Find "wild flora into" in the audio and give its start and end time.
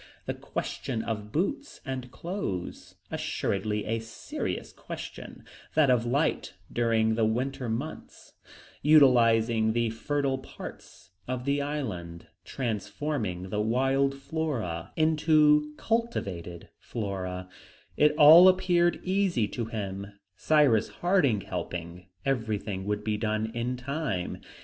13.61-15.71